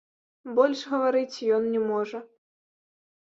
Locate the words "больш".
0.59-0.79